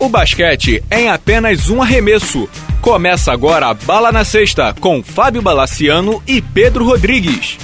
[0.00, 2.48] O basquete é em apenas um arremesso.
[2.80, 7.58] Começa agora a Bala na Sexta com Fábio Balaciano e Pedro Rodrigues.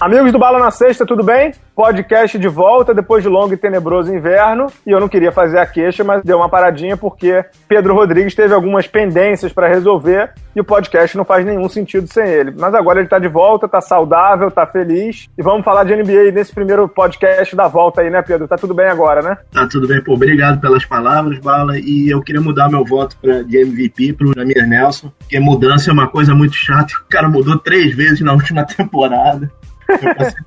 [0.00, 1.54] Amigos do Bala na Sexta, tudo bem?
[1.74, 4.66] Podcast de volta depois de longo e tenebroso inverno.
[4.86, 8.54] E eu não queria fazer a queixa, mas deu uma paradinha porque Pedro Rodrigues teve
[8.54, 12.54] algumas pendências para resolver e o podcast não faz nenhum sentido sem ele.
[12.56, 15.26] Mas agora ele tá de volta, tá saudável, tá feliz.
[15.36, 18.46] E vamos falar de NBA nesse primeiro podcast da volta aí, né, Pedro?
[18.46, 19.36] Tá tudo bem agora, né?
[19.50, 20.14] Tá tudo bem, pô.
[20.14, 21.76] Obrigado pelas palavras, Bala.
[21.76, 25.92] E eu queria mudar meu voto pra, de MVP pro Ramir Nelson, porque mudança é
[25.92, 26.94] uma coisa muito chata.
[27.04, 29.50] O cara mudou três vezes na última temporada.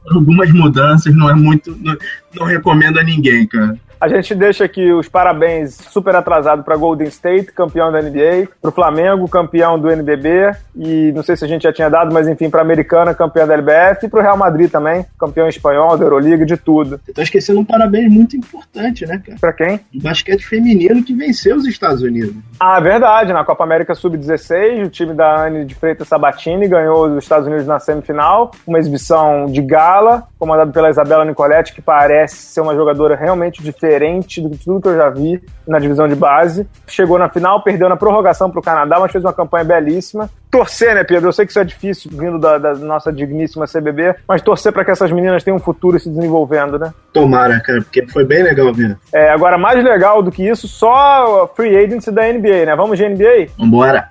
[0.10, 1.76] Algumas mudanças, não é muito.
[1.80, 1.96] Não,
[2.36, 3.78] não recomendo a ninguém, cara.
[4.00, 8.70] A gente deixa aqui os parabéns super atrasado para Golden State, campeão da NBA, para
[8.70, 12.28] o Flamengo, campeão do NBB, e não sei se a gente já tinha dado, mas
[12.28, 15.98] enfim, para a Americana, campeão da LBF, e para o Real Madrid também, campeão espanhol,
[15.98, 17.00] da Euroliga, de tudo.
[17.04, 19.40] Você tá esquecendo um parabéns muito importante, né, cara?
[19.40, 19.80] Para quem?
[19.96, 22.36] O basquete feminino que venceu os Estados Unidos.
[22.60, 27.24] Ah, verdade, na Copa América Sub-16, o time da Anne de Freitas Sabatini ganhou os
[27.24, 32.62] Estados Unidos na semifinal, uma exibição de gala, comandado pela Isabela Nicoletti, que parece ser
[32.62, 36.68] uma jogadora realmente diferente diferente do tudo que eu já vi na divisão de base.
[36.88, 40.30] Chegou na final, perdeu na prorrogação para o Canadá, mas fez uma campanha belíssima.
[40.52, 41.30] Torcer, né, Pedro?
[41.30, 44.84] Eu sei que isso é difícil vindo da, da nossa digníssima CBB, mas torcer para
[44.84, 46.94] que essas meninas tenham um futuro se desenvolvendo, né?
[47.14, 48.98] Tomara, cara, porque foi bem legal ver.
[49.14, 52.76] É, agora, mais legal do que isso, só free agency da NBA, né?
[52.76, 53.48] Vamos de NBA?
[53.58, 54.10] Vambora!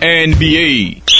[0.00, 1.11] NBA.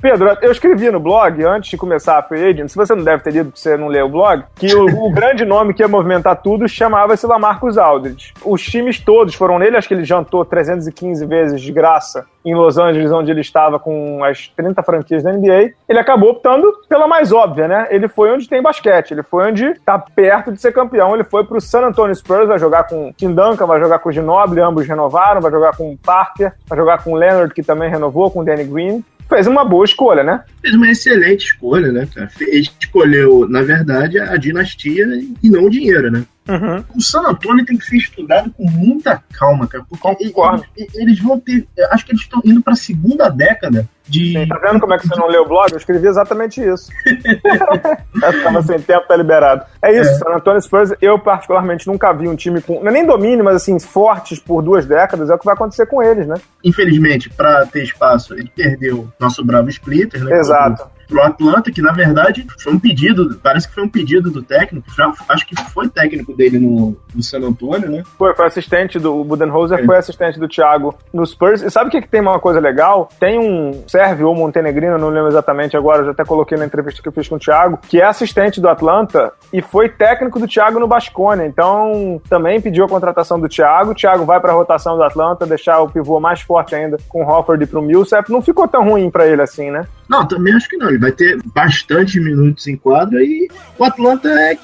[0.00, 3.22] Pedro, eu escrevi no blog, antes de começar a Free Agent, se você não deve
[3.22, 5.88] ter lido porque você não leu o blog, que o, o grande nome que ia
[5.88, 8.32] movimentar tudo chamava-se Lamarcus Aldridge.
[8.44, 12.78] Os times todos foram nele, acho que ele jantou 315 vezes de graça em Los
[12.78, 15.72] Angeles, onde ele estava com as 30 franquias da NBA.
[15.86, 17.86] Ele acabou optando pela mais óbvia, né?
[17.90, 21.14] Ele foi onde tem basquete, ele foi onde está perto de ser campeão.
[21.14, 24.08] Ele foi para o San Antonio Spurs, vai jogar com Tim Duncan, vai jogar com
[24.08, 27.62] o Ginobili, ambos renovaram, vai jogar com o Parker, vai jogar com o Leonard, que
[27.62, 30.42] também renovou, com o Danny Green fez uma boa escolha, né?
[30.60, 32.30] Fez uma excelente escolha, né, cara?
[32.40, 35.06] Ele escolheu, na verdade, a dinastia
[35.42, 36.24] e não o dinheiro, né?
[36.50, 36.84] Uhum.
[36.96, 39.84] O San Antonio tem que ser estudado com muita calma, cara.
[39.88, 40.64] Porque Concordo.
[40.76, 41.66] eles, eles vão ter.
[41.90, 44.32] Acho que eles estão indo para a segunda década de.
[44.32, 45.70] Sim, tá vendo como é que você não leu o blog?
[45.70, 46.90] Eu escrevi exatamente isso.
[47.06, 49.64] eu tava sem tempo, tá liberado.
[49.80, 50.14] É isso, É.
[50.14, 52.80] San Antonio Spurs, eu particularmente nunca vi um time com.
[52.80, 55.86] Não é nem domínio, mas assim, fortes por duas décadas, é o que vai acontecer
[55.86, 56.34] com eles, né?
[56.64, 60.38] Infelizmente, para ter espaço, ele perdeu nosso bravo Splitter, né?
[60.38, 60.99] Exato.
[61.10, 64.86] Pro Atlanta, que na verdade foi um pedido, parece que foi um pedido do técnico,
[64.96, 68.04] já, acho que foi técnico dele no, no San Antônio, né?
[68.16, 69.84] Foi, foi assistente do Budenholzer, É.
[69.84, 71.62] foi assistente do Thiago no Spurs.
[71.62, 73.08] E sabe o que, que tem uma coisa legal?
[73.18, 77.02] Tem um sérvio ou montenegrino, não lembro exatamente agora, eu já até coloquei na entrevista
[77.02, 80.46] que eu fiz com o Thiago, que é assistente do Atlanta e foi técnico do
[80.46, 81.44] Thiago no Basconia.
[81.46, 83.90] Então, também pediu a contratação do Thiago.
[83.90, 87.24] O Thiago vai para a rotação do Atlanta, deixar o pivô mais forte ainda com
[87.24, 88.30] o Hofford e pro Millsap.
[88.30, 89.86] Não ficou tão ruim para ele assim, né?
[90.10, 90.88] Não, também acho que não.
[90.88, 93.48] Ele vai ter bastante minutos em quadra e
[93.78, 94.58] o Atlanta é,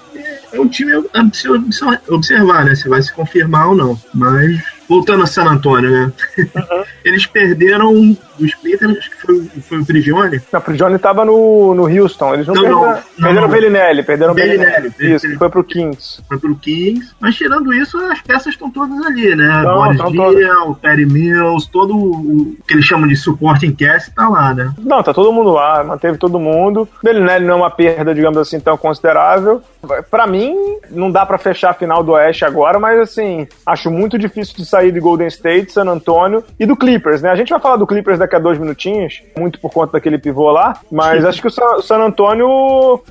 [0.52, 2.74] é um time a se obs- observar, né?
[2.74, 4.00] Se vai se confirmar ou não.
[4.12, 6.12] Mas, voltando a San Antônio, né?
[7.04, 10.41] Eles perderam do Splitter, acho que foi, foi o Prigione.
[10.52, 12.34] Não, pro Johnny tava no, no Houston.
[12.34, 12.82] Eles não, Não, perderam.
[12.82, 15.14] não, não, perderam o Bellinelli, perderam o Bellinelli, Bellinelli.
[15.16, 16.22] Isso, que foi pro Kings.
[16.28, 17.14] Foi pro Kings.
[17.20, 19.62] Mas tirando isso, as peças estão todas ali, né?
[19.62, 24.54] Não, Boris Diaw, Perry Mills, todo o que eles chamam de supporting cast tá lá,
[24.54, 24.72] né?
[24.78, 26.88] Não, tá todo mundo lá, manteve todo mundo.
[27.02, 29.62] Bellinelli não é uma perda, digamos assim, tão considerável.
[30.10, 30.54] Pra mim,
[30.91, 34.64] não dá pra fechar a final do Oeste agora, mas assim, acho muito difícil de
[34.66, 37.30] sair de Golden State, San Antonio e do Clippers, né?
[37.30, 40.50] A gente vai falar do Clippers daqui a dois minutinhos, muito por conta daquele pivô
[40.50, 42.48] lá, mas acho que o San- Antonio,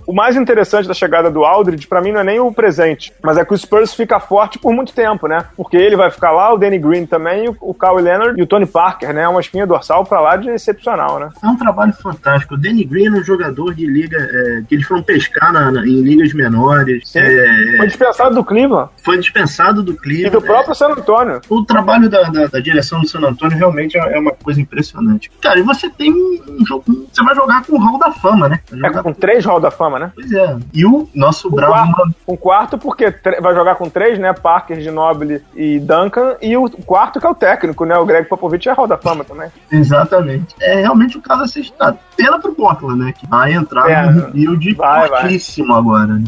[0.08, 3.38] o mais interessante da chegada do Aldridge, pra mim não é nem o presente, mas
[3.38, 5.46] é que o Spurs fica forte por muito tempo, né?
[5.56, 8.66] Porque ele vai ficar lá, o Danny Green também, o- Kawhi Leonard e o Tony
[8.66, 9.28] Parker, né?
[9.28, 11.30] Uma espinha dorsal pra lá de excepcional, né?
[11.44, 12.56] É um trabalho fantástico.
[12.56, 15.82] O Danny Green é um jogador de liga é, que eles foram pescar na- na-
[15.86, 16.65] em ligas menores.
[17.04, 17.20] Sim.
[17.20, 20.30] É, Foi dispensado do Cleveland foi dispensado do e Cleveland.
[20.32, 21.40] do próprio San Antonio.
[21.50, 25.30] O trabalho da, da- da direção do San Antonio realmente é é uma coisa impressionante.
[25.42, 26.86] Cara, e você tem um jogo.
[27.12, 28.60] Você vai jogar com o Hall da Fama, né?
[28.72, 30.12] É jogar- com três Hall da Fama, né?
[30.16, 30.58] Pois é.
[30.74, 31.74] E o nosso Com bravo.
[31.74, 34.32] quarto, com quarto porque vai jogar com três, né?
[34.34, 36.36] Parker, Ginobili e Duncan.
[36.42, 37.98] E o quarto que é o técnico, né?
[37.98, 39.50] O Greg Popovich é Hall da Fama também.
[39.72, 40.56] Exatamente.
[40.62, 41.98] É realmente o caso a ser estudado.
[42.16, 43.14] Pena pro Portland, né?
[43.18, 45.22] Que vai entrar É, no rebuild vai, vai.
[45.22, 46.24] fortíssimo agora, né?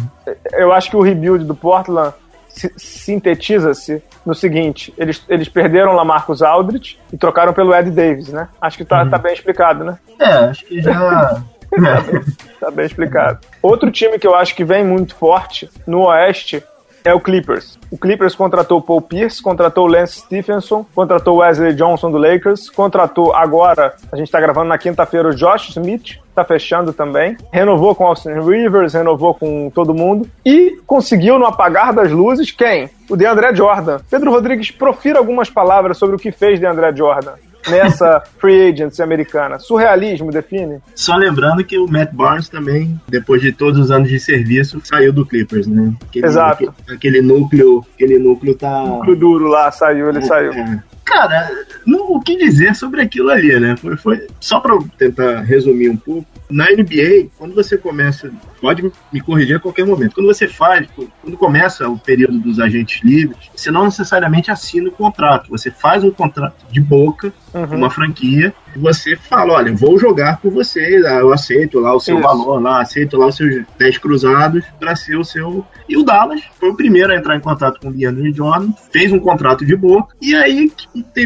[0.53, 2.13] Eu acho que o rebuild do Portland
[2.49, 8.29] si- sintetiza-se no seguinte: eles, eles perderam lá Marcos Aldridge e trocaram pelo Ed Davis,
[8.29, 8.47] né?
[8.61, 9.97] Acho que tá, tá bem explicado, né?
[10.19, 10.93] É, acho que já.
[10.93, 11.43] tá,
[12.11, 12.21] bem,
[12.59, 13.39] tá bem explicado.
[13.61, 16.63] Outro time que eu acho que vem muito forte no Oeste
[17.03, 17.79] é o Clippers.
[17.89, 23.95] O Clippers contratou Paul Pierce, contratou Lance Stephenson, contratou Wesley Johnson do Lakers, contratou agora,
[24.11, 27.35] a gente está gravando na quinta-feira, o Josh Smith, está fechando também.
[27.51, 32.89] Renovou com Austin Rivers, renovou com todo mundo e conseguiu no apagar das luzes quem?
[33.09, 33.99] O DeAndre Jordan.
[34.09, 37.33] Pedro Rodrigues, profira algumas palavras sobre o que fez DeAndre Jordan
[37.67, 39.57] nessa free agency americana?
[39.57, 40.79] Surrealismo define?
[40.93, 45.11] Só lembrando que o Matt Barnes também, depois de todos os anos de serviço, saiu
[45.11, 45.93] do Clippers, né?
[46.07, 46.69] Aquele, Exato.
[46.69, 48.83] Aquele, aquele núcleo, aquele núcleo tá.
[48.83, 50.53] Núcleo duro lá, saiu, ele é, saiu.
[50.53, 50.83] É.
[51.07, 51.49] Cara,
[51.85, 53.77] não, o que dizer sobre aquilo ali, né?
[53.77, 56.27] Foi, foi só para tentar resumir um pouco.
[56.49, 60.15] Na NBA, quando você começa, pode me corrigir a qualquer momento.
[60.15, 60.85] Quando você faz,
[61.21, 65.49] quando começa o período dos agentes livres, você não necessariamente assina o contrato.
[65.49, 67.77] Você faz um contrato de boca, uhum.
[67.77, 72.19] uma franquia, você fala, olha, vou jogar por vocês, ah, eu aceito lá o seu
[72.19, 72.27] Isso.
[72.27, 75.65] valor, lá, aceito lá os seus 10 cruzados para ser o seu.
[75.87, 79.11] E o Dallas foi o primeiro a entrar em contato com o DeAndre Jordan, fez
[79.11, 80.71] um contrato de boa, e aí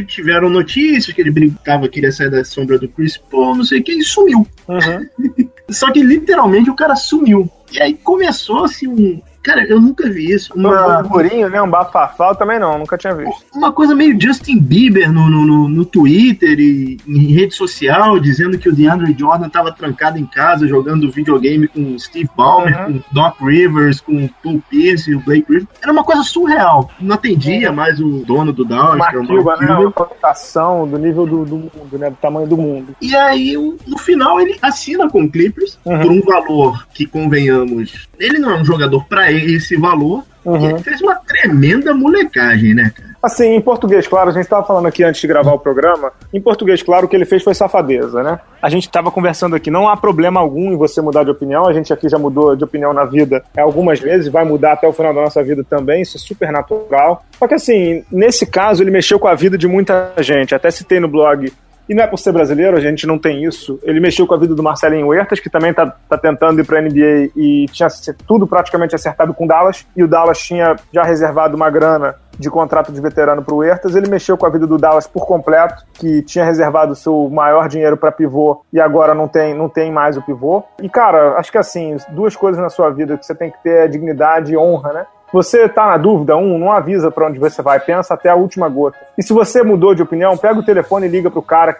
[0.07, 3.79] tiveram notícias que ele brincava que queria sair da sombra do Chris Paul, não sei
[3.79, 4.47] o que, e sumiu.
[4.67, 5.49] Uhum.
[5.69, 7.49] Só que literalmente o cara sumiu.
[7.71, 10.53] E aí começou-se um, Cara, eu nunca vi isso.
[10.55, 10.99] Uma...
[10.99, 11.61] Um burburinho, né?
[11.61, 13.43] Um bafafá também não, nunca tinha visto.
[13.53, 18.69] Uma coisa meio Justin Bieber no, no, no Twitter e em rede social, dizendo que
[18.69, 22.99] o DeAndre Jordan estava trancado em casa jogando videogame com Steve Ballmer, uhum.
[22.99, 25.67] com Doc Rivers, com Paul Pierce e o Blake Griffin.
[25.81, 26.89] Era uma coisa surreal.
[26.99, 27.75] Não atendia uhum.
[27.75, 29.73] mais o dono do Dallas, Mark Cuban, né?
[29.73, 32.09] Uma cotação do nível do, do mundo, né?
[32.09, 32.95] Do tamanho do mundo.
[33.01, 33.55] E aí,
[33.87, 35.99] no final, ele assina com o Clippers uhum.
[35.99, 40.23] por um valor que, convenhamos, ele não é um jogador para esse valor.
[40.43, 40.69] Uhum.
[40.69, 43.11] Ele fez uma tremenda molecagem, né, cara?
[43.21, 46.11] Assim, em português, claro, a gente estava falando aqui antes de gravar o programa.
[46.33, 48.39] Em português, claro, o que ele fez foi safadeza, né?
[48.59, 51.67] A gente estava conversando aqui, não há problema algum em você mudar de opinião.
[51.67, 54.93] A gente aqui já mudou de opinião na vida algumas vezes, vai mudar até o
[54.93, 57.23] final da nossa vida também, isso é super natural.
[57.37, 60.55] Só que, assim, nesse caso, ele mexeu com a vida de muita gente.
[60.55, 61.53] Até citei no blog
[61.91, 63.77] e não é por ser brasileiro, a gente não tem isso.
[63.83, 66.81] Ele mexeu com a vida do Marcelinho Huertas, que também tá, tá tentando ir pra
[66.81, 67.89] NBA e tinha
[68.25, 69.85] tudo praticamente acertado com o Dallas.
[69.93, 73.93] E o Dallas tinha já reservado uma grana de contrato de veterano para o Huertas.
[73.93, 77.67] Ele mexeu com a vida do Dallas por completo, que tinha reservado o seu maior
[77.67, 80.63] dinheiro para pivô e agora não tem, não tem mais o pivô.
[80.81, 83.83] E, cara, acho que assim, duas coisas na sua vida que você tem que ter
[83.83, 85.05] é dignidade e honra, né?
[85.31, 88.67] Você tá na dúvida, um, não avisa para onde você vai, pensa até a última
[88.67, 88.97] gota.
[89.17, 91.75] E se você mudou de opinião, pega o telefone e liga pro cara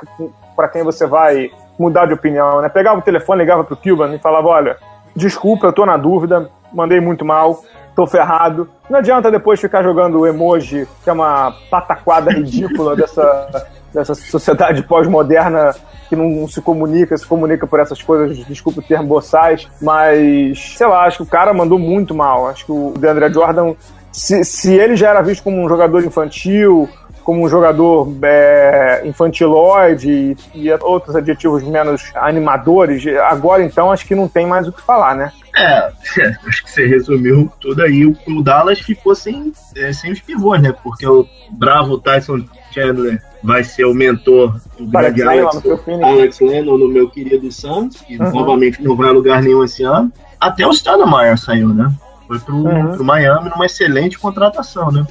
[0.56, 2.70] para quem você vai mudar de opinião, né?
[2.70, 4.78] Pegava o telefone, ligava pro Cuban e falava, olha,
[5.16, 7.62] desculpa, eu tô na dúvida, mandei muito mal,
[7.96, 8.70] tô ferrado.
[8.90, 15.74] Não adianta depois ficar jogando emoji, que é uma pataquada ridícula dessa, dessa sociedade pós-moderna
[16.10, 20.88] que não se comunica, se comunica por essas coisas, desculpa o termo boçais, mas sei
[20.88, 22.48] lá, acho que o cara mandou muito mal.
[22.48, 23.76] Acho que o DeAndre Jordan,
[24.12, 26.90] se, se ele já era visto como um jogador infantil,
[27.24, 34.16] como um jogador é, infantiloide e, e, outros adjetivos menos animadores, agora então acho que
[34.16, 35.32] não tem mais o que falar, né?
[35.56, 35.92] É,
[36.48, 38.06] acho que você resumiu tudo aí.
[38.06, 40.74] O, Dallas ficou sem, é, sem os pivôs, né?
[40.84, 45.62] Porque o bravo Tyson Chandler vai ser o mentor do grande Alex,
[46.04, 48.32] Alex Lennon no meu querido Santos, que uhum.
[48.32, 50.12] novamente não vai a lugar nenhum esse ano.
[50.40, 51.92] Até o Stoudemire saiu, né?
[52.28, 52.96] Foi pro, uhum.
[52.96, 55.06] pro Miami numa excelente contratação, né?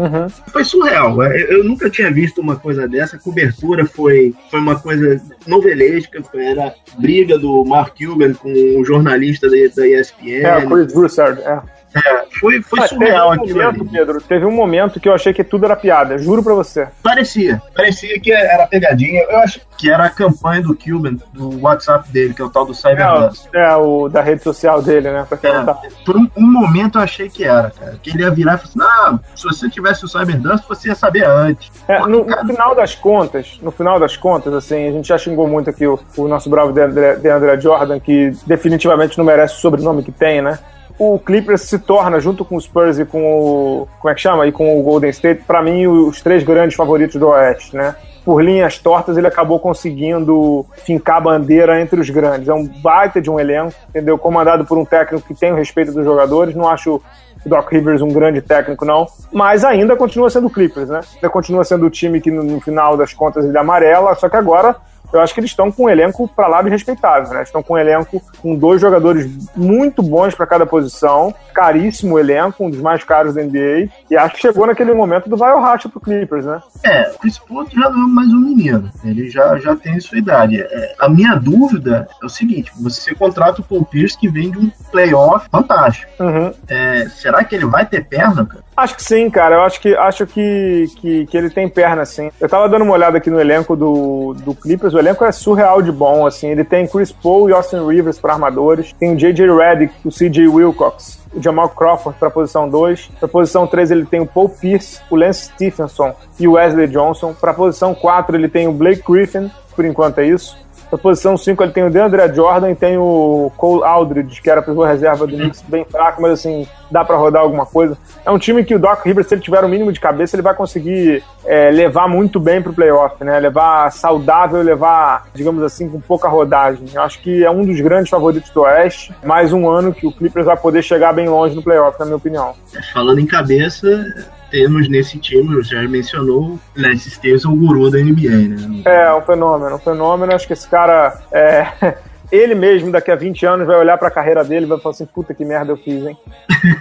[0.00, 0.28] Uhum.
[0.50, 1.22] Foi surreal.
[1.22, 3.16] É, eu nunca tinha visto uma coisa dessa.
[3.16, 6.22] A cobertura foi, foi uma coisa novelesca.
[6.34, 10.46] Era briga do Mark Cuban com o jornalista da, da ESPN.
[10.46, 11.60] É, Chris Broussard, é.
[11.94, 13.90] É, foi, foi surreal teve um momento, ali.
[13.90, 16.88] Pedro, teve um momento que eu achei que tudo era piada, juro pra você.
[17.02, 19.22] Parecia, parecia que era pegadinha.
[19.28, 22.64] Eu acho que era a campanha do Cuban, do WhatsApp dele, que é o tal
[22.64, 23.48] do Cyberdust.
[23.52, 25.26] É, é, o da rede social dele, né?
[25.42, 27.98] É, por um, um, momento eu achei que era, cara.
[28.00, 30.94] Que ele ia virar e falar assim: não, se você tivesse o Cyberdust, você ia
[30.94, 31.70] saber antes.
[31.88, 35.18] É, Pô, no, no, final das contas, no final das contas, assim, a gente já
[35.18, 39.24] xingou muito aqui o, o nosso bravo de André, de André Jordan, que definitivamente não
[39.24, 40.58] merece o sobrenome que tem, né?
[41.00, 43.88] O Clippers se torna, junto com o Spurs e com o.
[43.98, 44.46] Como é que chama?
[44.46, 47.96] E com o Golden State, para mim, os três grandes favoritos do Oeste, né?
[48.22, 52.50] Por linhas tortas, ele acabou conseguindo fincar a bandeira entre os grandes.
[52.50, 54.18] É um baita de um elenco, entendeu?
[54.18, 56.54] Comandado por um técnico que tem o respeito dos jogadores.
[56.54, 59.06] Não acho o Doc Rivers um grande técnico, não.
[59.32, 61.00] Mas ainda continua sendo o Clippers, né?
[61.14, 64.14] Ainda continua sendo o time que, no, no final das contas, ele é amarela.
[64.16, 64.76] Só que agora
[65.12, 67.42] eu acho que eles estão com um elenco para lá de respeitável, né?
[67.42, 72.70] Estão com um elenco com dois jogadores muito bons para cada posição, caríssimo elenco, um
[72.70, 75.88] dos mais caros da NBA, e acho que chegou naquele momento do vai ou racha
[75.88, 76.60] pro Clippers, né?
[76.82, 80.18] É, o Chris Paul já não é mais um menino, ele já, já tem sua
[80.18, 80.60] idade.
[80.60, 84.58] É, a minha dúvida é o seguinte, você contrata o Paul Pierce que vem de
[84.58, 86.10] um playoff fantástico.
[86.20, 86.52] Uhum.
[86.68, 88.64] É, será que ele vai ter perna, cara?
[88.80, 89.56] Acho que sim, cara.
[89.56, 92.30] Eu acho que acho que, que, que, ele tem perna, sim.
[92.40, 94.94] Eu tava dando uma olhada aqui no elenco do, do Clippers.
[94.94, 96.48] O elenco é surreal de bom, assim.
[96.48, 98.94] Ele tem Chris Paul e Austin Rivers para armadores.
[98.98, 99.54] Tem o J.J.
[99.54, 100.48] Redick, o C.J.
[100.48, 103.10] Wilcox, o Jamal Crawford para posição 2.
[103.20, 107.34] Para posição 3 ele tem o Paul Pierce, o Lance Stephenson e o Wesley Johnson.
[107.34, 110.56] Para posição 4 ele tem o Blake Griffin, por enquanto é isso.
[110.90, 114.60] Na posição 5 ele tem o DeAndre Jordan e tem o Cole Aldridge, que era
[114.60, 117.96] pivô reserva do Knicks, bem fraco, mas assim, dá para rodar alguma coisa.
[118.24, 120.42] É um time que o Doc Rivers, se ele tiver o mínimo de cabeça, ele
[120.42, 123.38] vai conseguir é, levar muito bem pro playoff, né?
[123.38, 126.84] Levar saudável, levar, digamos assim, com pouca rodagem.
[126.92, 129.14] Eu acho que é um dos grandes favoritos do Oeste.
[129.24, 132.16] Mais um ano que o Clippers vai poder chegar bem longe no playoff, na minha
[132.16, 132.54] opinião.
[132.92, 134.04] Falando em cabeça,
[134.50, 138.82] temos nesse time, você já mencionou, Lance Stevenson, o guru da NBA, né?
[138.84, 140.34] É, um fenômeno, um fenômeno.
[140.34, 141.94] Acho que esse cara, é,
[142.30, 144.94] ele mesmo, daqui a 20 anos, vai olhar para a carreira dele e vai falar
[144.94, 146.16] assim: puta que merda eu fiz, hein?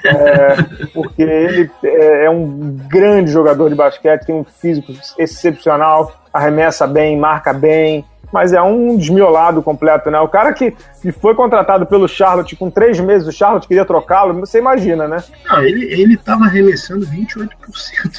[0.04, 0.56] É,
[0.94, 7.18] porque ele é, é um grande jogador de basquete, tem um físico excepcional, arremessa bem,
[7.18, 10.20] marca bem, mas é um desmiolado completo, né?
[10.20, 14.40] O cara que, que foi contratado pelo Charlotte com três meses, o Charlotte queria trocá-lo,
[14.40, 15.24] você imagina, né?
[15.46, 17.50] Não, ele, ele tava arremessando 28%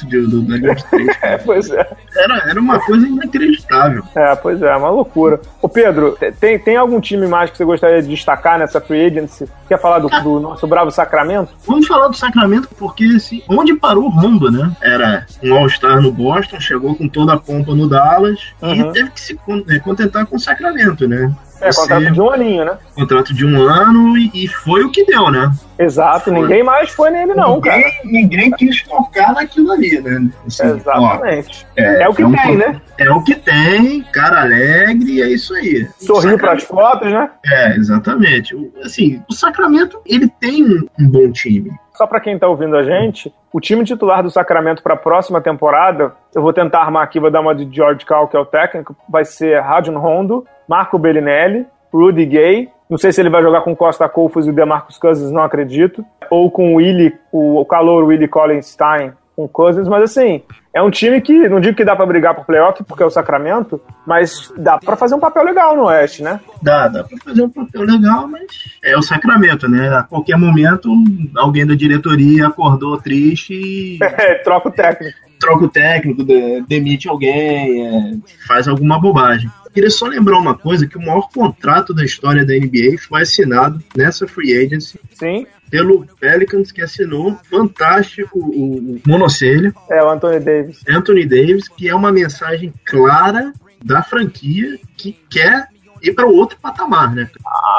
[0.03, 1.17] do, do, da de três.
[1.21, 1.87] é, pois é.
[2.15, 4.03] Era, era uma coisa inacreditável.
[4.15, 5.39] É, pois é, uma loucura.
[5.61, 9.47] Ô Pedro, tem, tem algum time mais que você gostaria de destacar nessa free agency?
[9.67, 11.53] Quer falar do, do nosso bravo Sacramento?
[11.65, 14.71] Vamos falar do Sacramento porque, assim, onde parou o Rondo, né?
[14.81, 18.73] Era um All-Star no Boston, chegou com toda a pompa no Dallas uhum.
[18.73, 19.39] e teve que se
[19.69, 21.33] é, contentar com o Sacramento, né?
[21.61, 22.77] É, Você, contrato de um aninho, né?
[22.95, 25.51] Contrato de um ano e, e foi o que deu, né?
[25.77, 26.33] Exato, foi.
[26.33, 27.93] ninguém mais foi nele, não, ninguém, cara.
[28.03, 30.29] Ninguém quis tocar naquilo ali, né?
[30.45, 31.65] Assim, Exatamente.
[31.77, 32.81] Ó, é, é, o que é tem, né?
[32.97, 35.87] É o que tem, cara alegre, é isso aí.
[35.99, 37.29] Sorriu para as fotos, né?
[37.45, 38.55] É, exatamente.
[38.83, 40.63] Assim, o Sacramento, ele tem
[40.99, 41.71] um bom time.
[41.93, 45.41] Só para quem está ouvindo a gente, o time titular do Sacramento para a próxima
[45.41, 48.45] temporada, eu vou tentar armar aqui, vou dar uma de George Cal, que é o
[48.45, 53.59] técnico, vai ser Rajon Rondo, Marco Bellinelli, Rudy Gay, não sei se ele vai jogar
[53.59, 57.65] com Costa Colfus e o DeMarcus Cousins, não acredito, ou com o Willie, o, o
[57.65, 60.41] calor Willie Collinstein, com Cousins, mas assim,
[60.73, 63.09] é um time que, não digo que dá para brigar pro playoff, porque é o
[63.09, 66.39] Sacramento, mas dá para fazer um papel legal no Oeste, né?
[66.61, 68.45] Dá, dá pra fazer um papel legal, mas
[68.81, 69.89] é o Sacramento, né?
[69.89, 70.89] A qualquer momento,
[71.35, 73.99] alguém da diretoria acordou triste e...
[74.01, 75.17] É, troca o técnico.
[75.37, 76.23] Troca o técnico,
[76.65, 78.13] demite alguém, é,
[78.47, 79.49] faz alguma bobagem.
[79.73, 83.81] Queria só lembrar uma coisa, que o maior contrato da história da NBA foi assinado
[83.95, 84.99] nessa free agency.
[85.13, 89.73] Sim pelo Pelicans, que assinou fantástico o, o monocelho.
[89.89, 90.83] É, o Anthony Davis.
[90.87, 95.67] Anthony Davis, que é uma mensagem clara da franquia que quer
[96.03, 97.29] ir para outro patamar, né?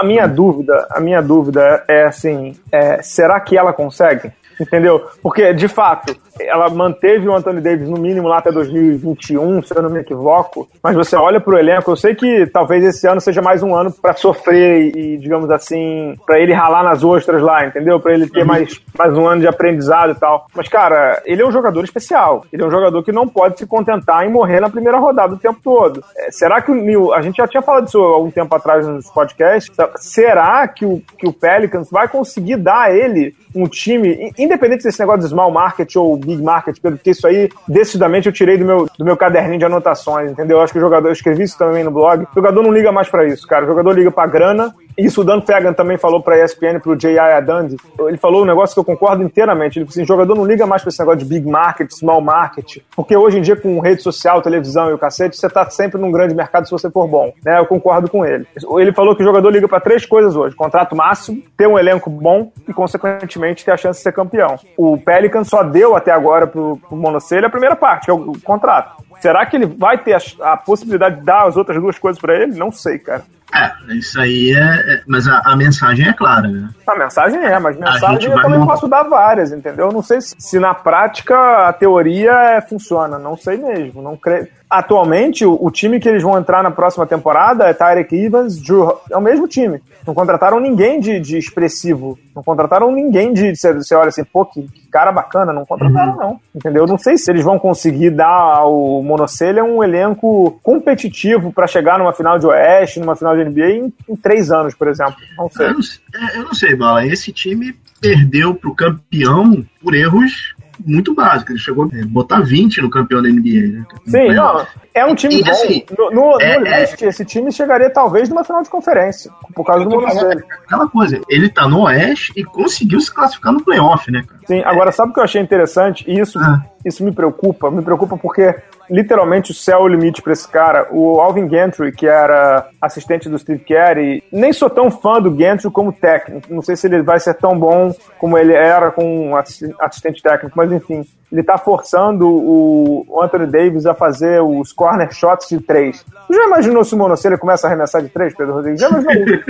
[0.01, 4.33] A minha dúvida, a minha dúvida é assim, é, será que ela consegue?
[4.61, 5.09] Entendeu?
[5.23, 9.83] Porque, de fato, ela manteve o Anthony Davis no mínimo lá até 2021, se eu
[9.83, 10.69] não me equivoco.
[10.83, 13.93] Mas você olha pro elenco, eu sei que talvez esse ano seja mais um ano
[13.93, 18.01] para sofrer e, digamos assim, para ele ralar nas ostras lá, entendeu?
[18.01, 18.47] Para ele ter uhum.
[18.47, 20.47] mais, mais um ano de aprendizado e tal.
[20.55, 22.45] Mas, cara, ele é um jogador especial.
[22.53, 25.39] Ele é um jogador que não pode se contentar em morrer na primeira rodada o
[25.39, 26.03] tempo todo.
[26.17, 27.13] É, será que o Neil.
[27.13, 29.75] A gente já tinha falado disso há algum tempo atrás nos podcasts.
[29.97, 35.01] Será que o, que o Pelicans vai conseguir dar a ele um time, independente desse
[35.01, 38.89] negócio de small market ou big market, porque isso aí, decididamente, eu tirei do meu,
[38.99, 40.59] do meu caderninho de anotações, entendeu?
[40.59, 42.91] Eu acho que o jogador, eu escrevi isso também no blog, o jogador não liga
[42.91, 43.65] mais para isso, cara.
[43.65, 47.19] O jogador liga pra grana isso o Dan Fagan também falou pra ESPN, pro J.I.
[47.19, 47.77] Adandi.
[47.99, 49.79] Ele falou um negócio que eu concordo inteiramente.
[49.79, 52.79] Ele falou assim: jogador não liga mais pra esse negócio de big market, small market,
[52.95, 56.13] porque hoje em dia, com rede social, televisão e o cacete, você tá sempre num
[56.13, 57.33] grande mercado se você for bom.
[57.45, 57.59] Né?
[57.59, 58.47] Eu concordo com ele.
[58.79, 62.11] Ele falou que o jogador liga para três coisas hoje: contrato máximo, ter um elenco
[62.11, 64.59] bom e, consequentemente, ter a chance de ser campeão.
[64.77, 68.33] O Pelican só deu até agora pro, pro Monocelho a primeira parte, que é o,
[68.33, 69.03] o contrato.
[69.21, 72.35] Será que ele vai ter a, a possibilidade de dar as outras duas coisas para
[72.35, 72.59] ele?
[72.59, 73.23] Não sei, cara.
[73.55, 74.95] É, isso aí é.
[74.95, 76.69] é mas a, a, mensagem é clara, né?
[76.87, 79.87] A mensagem é, mas mensagem eu também posso dar várias, entendeu?
[79.87, 84.01] Eu não sei se, se na prática a teoria é, funciona, não sei mesmo.
[84.01, 88.17] Não creio atualmente, o, o, time que eles vão entrar na próxima temporada é Tyreek
[88.17, 89.83] Evans, Drew, é o mesmo time.
[90.07, 92.19] Não contrataram ninguém de, de expressivo.
[92.35, 93.55] Não contrataram ninguém de.
[93.55, 95.53] Você olha assim, pô, que, que cara bacana.
[95.53, 96.19] Não contrataram, uhum.
[96.19, 96.41] não.
[96.55, 96.87] Entendeu?
[96.87, 102.13] Não sei se eles vão conseguir dar ao Monocelha um elenco competitivo para chegar numa
[102.13, 105.17] final de Oeste, numa final de NBA em, em três anos, por exemplo.
[105.37, 105.67] Não sei.
[105.67, 105.81] Eu não,
[106.29, 107.07] é, eu não sei, Bala.
[107.07, 111.53] Esse time perdeu pro campeão por erros muito básico.
[111.53, 113.85] Ele chegou a botar 20 no campeão da NBA, né?
[114.07, 115.51] Sim, não, é um time e, bom.
[115.51, 116.71] Assim, no, no, é, no é.
[116.71, 120.43] leste, é, esse time chegaria talvez numa final de conferência, por causa do Monocelo.
[120.65, 124.41] Aquela coisa, ele tá no oeste e conseguiu se classificar no playoff, né, cara?
[124.47, 126.05] Sim, agora sabe o que eu achei interessante?
[126.09, 126.63] E isso, ah.
[126.85, 127.71] isso me preocupa.
[127.71, 128.55] Me preocupa porque
[128.93, 130.87] literalmente o céu é o limite para esse cara.
[130.91, 135.71] O Alvin Gentry, que era assistente do Steve Carey, nem sou tão fã do Gentry
[135.71, 136.53] como técnico.
[136.53, 140.57] Não sei se ele vai ser tão bom como ele era com um assistente técnico,
[140.57, 146.05] mas enfim ele tá forçando o Anthony Davis a fazer os corner shots de três.
[146.29, 148.83] Você já imaginou se o Monocelha começa a arremessar de três, Pedro Rodrigues?
[148.83, 149.17] Já imaginou?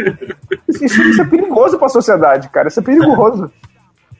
[0.68, 2.68] Isso, isso é perigoso pra sociedade, cara.
[2.68, 3.50] Isso é perigoso.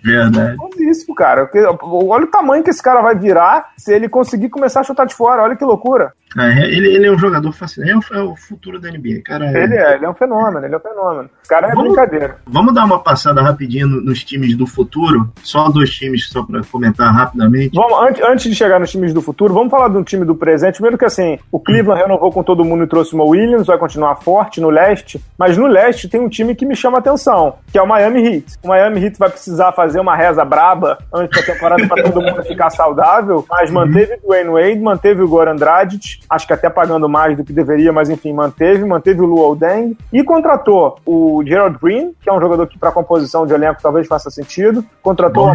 [0.03, 0.57] Verdade.
[0.79, 1.49] É isso, cara.
[1.83, 5.15] Olha o tamanho que esse cara vai virar se ele conseguir começar a chutar de
[5.15, 5.43] fora.
[5.43, 6.13] Olha que loucura.
[6.39, 9.47] É, ele, ele é um jogador fascinante, é, é o, futuro da NBA, cara.
[9.47, 11.31] Ele é, ele é um fenômeno, ele é um fenômeno.
[11.45, 12.37] O cara é vamos, brincadeira.
[12.47, 17.13] Vamos dar uma passada rapidinho nos times do futuro, só dois times, só para comentar
[17.13, 17.75] rapidamente.
[17.75, 20.75] Vamos, antes, antes de chegar nos times do futuro, vamos falar do time do presente.
[20.75, 24.17] Primeiro que assim, o Cleveland renovou com todo mundo e trouxe Mo Williams, vai continuar
[24.17, 27.79] forte no leste, mas no leste tem um time que me chama a atenção, que
[27.79, 28.55] é o Miami Heat.
[28.63, 32.43] O Miami Heat vai precisar fazer uma reza braba antes da temporada para todo mundo
[32.43, 33.77] ficar saudável, mas uhum.
[33.77, 37.53] manteve o Wayne Wade, manteve o Goran Dragic, acho que até pagando mais do que
[37.53, 42.33] deveria, mas enfim, manteve, manteve o Luol Deng e contratou o Gerald Green, que é
[42.33, 45.55] um jogador que para composição de elenco talvez faça sentido, contratou Bom,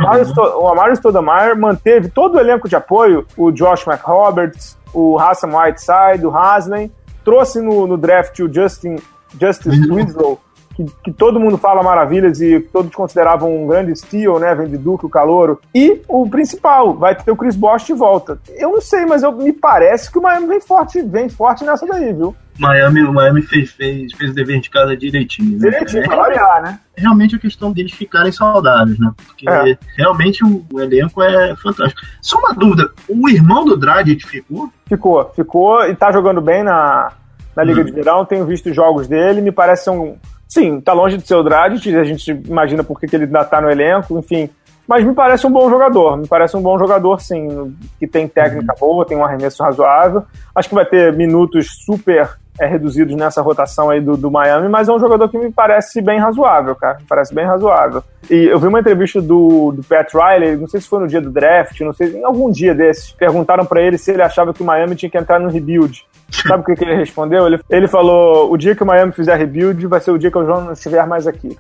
[0.62, 6.25] o Amaro Stoudemire, manteve todo o elenco de apoio, o Josh McRoberts, o Hassan Whiteside,
[6.25, 6.91] o Haslem,
[7.24, 8.98] trouxe no, no draft o Justin
[9.39, 10.39] Justice Winslow,
[10.78, 14.54] que, que, todo mundo fala maravilhas e todos consideravam um grande steal, né?
[14.54, 15.60] Vem de Duque, o Calouro.
[15.74, 18.40] E o principal, vai ter o Chris Bosh de volta.
[18.56, 21.88] Eu não sei, mas eu, me parece que o Miami vem forte, vem forte nessa
[21.88, 22.36] daí, viu?
[22.60, 25.54] Miami, o Miami fez, fez, fez o dever de casa direitinho.
[25.54, 25.70] Né?
[25.70, 26.80] Direitinho, é, pra variar, né?
[26.96, 29.12] Realmente a questão deles ficarem saudáveis, né?
[29.26, 29.78] Porque é.
[29.96, 32.02] realmente o, o, elenco é fantástico.
[32.22, 34.72] Só uma dúvida, o irmão do Dragic ficou?
[34.88, 37.12] Ficou, ficou e tá jogando bem na,
[37.56, 37.86] na Liga hum.
[37.86, 41.44] de Verão, tenho visto jogos dele, me parece um Sim, tá longe de ser o
[41.44, 44.50] Dragic, a gente imagina por que ele ainda tá no elenco, enfim.
[44.88, 48.74] Mas me parece um bom jogador, me parece um bom jogador, sim, que tem técnica
[48.74, 48.80] uhum.
[48.80, 50.24] boa, tem um arremesso razoável.
[50.56, 54.88] Acho que vai ter minutos super é, reduzidos nessa rotação aí do, do Miami, mas
[54.88, 57.00] é um jogador que me parece bem razoável, cara.
[57.00, 58.02] Me parece bem razoável.
[58.30, 61.20] E eu vi uma entrevista do, do Pat Riley, não sei se foi no dia
[61.20, 63.12] do draft, não sei, em algum dia desses.
[63.12, 66.06] Perguntaram para ele se ele achava que o Miami tinha que entrar no rebuild.
[66.30, 67.48] Sabe o que, ele respondeu?
[67.48, 70.38] Ele, ele falou: o dia que o Miami fizer rebuild vai ser o dia que
[70.38, 71.58] o João não estiver mais aqui.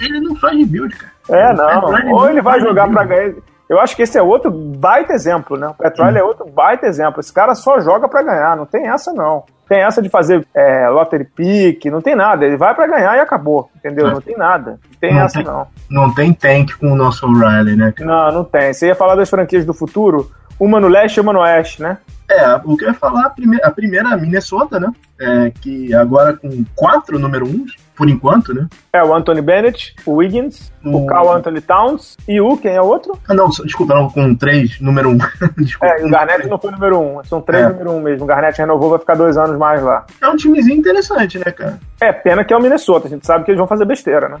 [0.00, 1.12] ele não faz rebuild, cara.
[1.30, 2.14] É, não.
[2.14, 3.34] Ou ele vai jogar para ganhar.
[3.68, 5.68] Eu acho que esse é outro baita exemplo, né?
[5.68, 7.20] O Petróleo é outro baita exemplo.
[7.20, 9.44] Esse cara só joga para ganhar, não tem essa não.
[9.68, 12.44] Tem essa de fazer é, lottery pick, não tem nada.
[12.44, 14.08] Ele vai para ganhar e acabou, entendeu?
[14.08, 14.10] É.
[14.10, 14.70] Não tem nada.
[14.72, 15.66] Não tem não essa tem, não.
[15.88, 17.92] Não tem tank com o nosso Riley, né?
[17.92, 18.10] Cara?
[18.10, 18.72] Não, não tem.
[18.72, 21.98] Você ia falar das franquias do futuro, uma no leste e uma no oeste, né?
[22.30, 24.92] É, o que eu ia falar, a primeira, a primeira Minnesota, né?
[25.18, 28.66] É, que agora com quatro número uns, por enquanto, né?
[28.94, 32.80] É, o Anthony Bennett, o Wiggins, o, o Carl Anthony Towns e o, quem é
[32.80, 33.18] o outro?
[33.28, 35.18] Ah, não, desculpa, não, com três, número um.
[35.58, 37.68] desculpa, é, o Garnett não foi número um, são três é.
[37.68, 38.24] número um mesmo.
[38.24, 40.06] O Garnett renovou, vai ficar dois anos mais lá.
[40.18, 41.78] É um timezinho interessante, né, cara?
[42.00, 44.38] É, pena que é o Minnesota, a gente sabe que eles vão fazer besteira, né?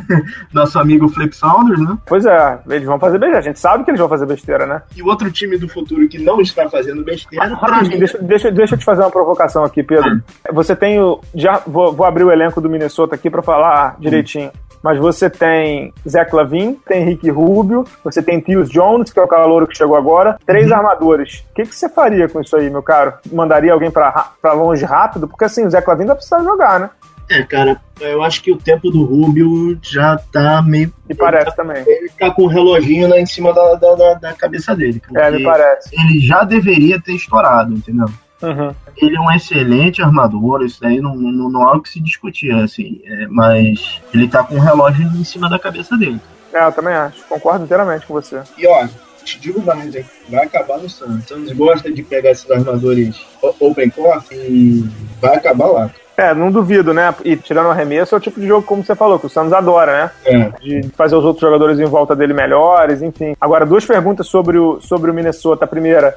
[0.50, 1.98] Nosso amigo Flip Saunders, né?
[2.06, 4.80] Pois é, eles vão fazer besteira, a gente sabe que eles vão fazer besteira, né?
[4.96, 7.54] E o outro time do futuro que não está fazendo besteira...
[7.60, 7.98] Ah, mim...
[7.98, 10.22] deixa, deixa, deixa eu te fazer uma provocação aqui, Pedro.
[10.48, 10.52] Ah.
[10.54, 11.20] Você tem o...
[11.34, 14.50] Já vou, vou abrir o elenco do Minnesota aqui para falar direitinho.
[14.82, 19.26] Mas você tem Zach Lavin, tem Rick Rubio, você tem Pius Jones, que é o
[19.26, 20.76] calor que chegou agora, três uhum.
[20.76, 21.42] armadores.
[21.50, 23.14] O que, que você faria com isso aí, meu caro?
[23.32, 25.26] Mandaria alguém para longe rápido?
[25.26, 26.90] Porque assim, o Zach Lavin vai precisar jogar, né?
[27.30, 30.92] É, cara, eu acho que o tempo do Rubio já tá meio.
[31.08, 31.82] Me parece ele tá, também.
[31.86, 35.00] Ele tá com o um reloginho lá em cima da, da, da cabeça dele.
[35.16, 35.88] É, me parece.
[35.94, 38.08] Ele já deveria ter estourado, entendeu?
[38.44, 38.74] Uhum.
[38.96, 42.52] Ele é um excelente armador, isso aí não, não, não há o que se discutir,
[42.52, 46.20] assim, é, mas ele tá com um relógio em cima da cabeça dele.
[46.52, 48.40] É, eu também acho, concordo inteiramente com você.
[48.56, 48.86] E ó,
[49.24, 50.04] te digo mais, hein?
[50.28, 51.24] Vai acabar no Santos.
[51.24, 53.26] O Santos gosta de pegar esses armadores
[53.58, 54.84] open court e
[55.20, 55.90] vai acabar lá.
[56.16, 57.12] É, não duvido, né?
[57.24, 59.52] E tirando o arremesso é o tipo de jogo, como você falou, que o Santos
[59.52, 60.10] adora, né?
[60.24, 60.60] É.
[60.60, 63.34] De fazer os outros jogadores em volta dele melhores, enfim.
[63.40, 65.64] Agora, duas perguntas sobre o, sobre o Minnesota.
[65.64, 66.16] A primeira,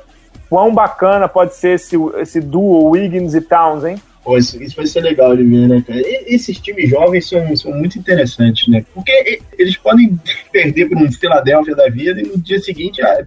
[0.49, 3.97] quão bacana pode ser esse, esse duo Wiggins e Towns, hein?
[4.23, 6.01] Pô, isso, isso, vai ser legal de ver, né, cara?
[6.01, 8.83] E, esses times jovens são, são muito interessantes, né?
[8.93, 10.19] Porque eles podem
[10.51, 13.23] perder para um Philadelphia da vida e no dia seguinte é,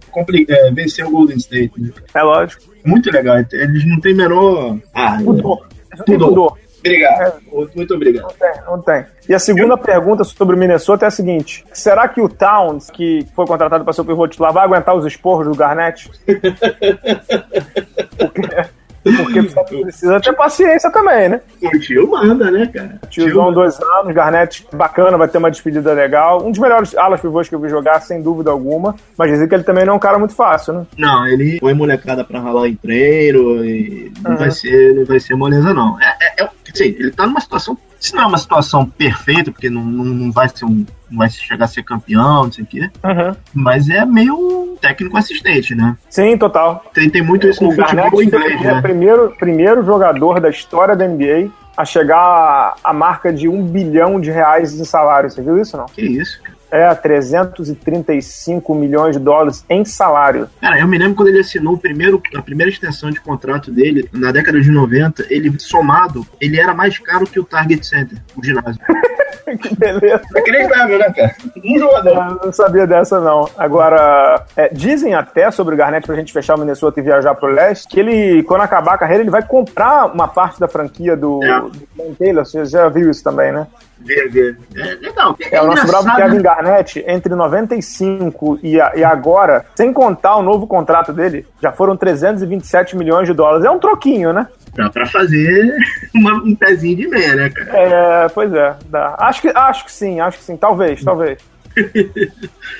[0.49, 1.89] é, vencer o Golden State, né?
[2.13, 2.71] É lógico.
[2.85, 3.37] Muito legal.
[3.51, 4.77] Eles não têm menor.
[4.93, 5.63] Ah, mudou.
[6.07, 6.57] Mudou.
[6.81, 7.21] Obrigado.
[7.21, 7.33] É.
[7.75, 8.23] Muito obrigado.
[8.23, 9.05] Não tem, não tem.
[9.29, 9.77] E a segunda Eu...
[9.77, 13.93] pergunta sobre o Minnesota é a seguinte: será que o Towns, que foi contratado para
[13.93, 16.09] ser o pivô titular, vai aguentar os esporros do Garnett?
[19.03, 21.41] Porque porque precisa ter paciência também, né?
[21.63, 22.99] O tio manda, né, cara?
[23.09, 26.45] Tiozão, dois anos, Garnett bacana, vai ter uma despedida legal.
[26.45, 28.95] Um dos melhores alas pivôs que eu vi jogar, sem dúvida alguma.
[29.17, 30.85] Mas dizem que ele também não é um cara muito fácil, né?
[30.97, 34.37] Não, ele foi molecada pra ralar em treino e não, uhum.
[34.37, 35.99] vai, ser, não vai ser moleza, não.
[35.99, 36.40] É, é,
[36.73, 40.31] assim, ele tá numa situação se não é uma situação perfeita, porque não, não, não
[40.31, 40.83] vai ser um.
[41.09, 42.89] Não vai chegar a ser campeão, não sei o quê.
[43.03, 43.35] Uhum.
[43.53, 45.95] Mas é meio técnico assistente, né?
[46.09, 46.83] Sim, total.
[46.93, 48.71] Tem, tem muito isso o no Garnett futebol inglês, né?
[48.71, 53.63] É o primeiro, primeiro jogador da história da NBA a chegar à marca de um
[53.63, 55.29] bilhão de reais em salário.
[55.29, 55.85] Você viu isso, não?
[55.85, 56.50] Que isso, cara.
[56.71, 60.49] É, 335 milhões de dólares em salário.
[60.61, 64.07] Cara, eu me lembro quando ele assinou o primeiro, a primeira extensão de contrato dele,
[64.13, 68.43] na década de 90, ele somado, ele era mais caro que o Target Center, o
[68.43, 68.81] ginásio.
[69.57, 70.21] que beleza.
[70.31, 71.35] Inacreditável, né, cara?
[71.63, 72.15] Um jogador.
[72.15, 73.49] Eu não sabia dessa, não.
[73.57, 77.51] Agora, é, dizem até sobre o Garnett, pra gente fechar o Minnesota e viajar pro
[77.51, 81.43] leste, que ele, quando acabar a carreira, ele vai comprar uma parte da franquia do,
[81.43, 81.61] é.
[81.61, 82.45] do Taylor.
[82.45, 83.67] Você já viu isso também, né?
[84.05, 85.35] Ver, É legal.
[85.39, 90.35] É, é o nosso bravo Kevin Garnett, entre 95 e, a, e agora, sem contar
[90.35, 93.65] o novo contrato dele, já foram 327 milhões de dólares.
[93.65, 94.47] É um troquinho, né?
[94.75, 95.75] Dá pra fazer
[96.15, 97.77] uma, um pezinho de meia, né, cara?
[97.77, 98.75] É, pois é.
[98.85, 99.15] Dá.
[99.19, 100.57] Acho, que, acho que sim, acho que sim.
[100.57, 101.50] Talvez, talvez.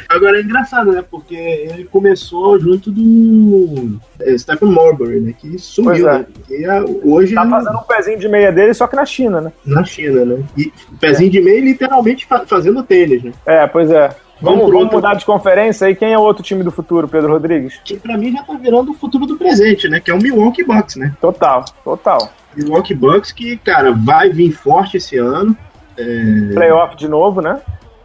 [0.09, 1.03] Agora é engraçado, né?
[1.09, 5.33] Porque ele começou junto do é, Stephen Marbury, né?
[5.37, 6.19] Que sumiu, é.
[6.19, 6.25] né?
[6.51, 9.51] É, hoje tá fazendo um pezinho de meia dele, só que na China, né?
[9.65, 10.43] Na China, né?
[10.57, 11.31] E pezinho é.
[11.31, 13.31] de meia literalmente fazendo tênis, né?
[13.45, 14.09] É, pois é.
[14.41, 15.95] Vamos, vamos, vamos mudar de conferência aí.
[15.95, 17.79] Quem é o outro time do futuro, Pedro Rodrigues?
[17.85, 19.99] Que pra mim já tá virando o futuro do presente, né?
[19.99, 21.13] Que é o Milwaukee Bucks, né?
[21.21, 22.33] Total, total.
[22.55, 25.55] Milwaukee Bucks que, cara, vai vir forte esse ano.
[25.95, 26.53] É...
[26.53, 27.61] Playoff de novo, né?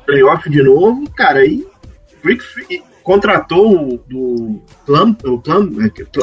[0.07, 1.67] Playoff de novo, cara, e
[2.25, 5.71] Rick Free contratou o do Plum, o Plum,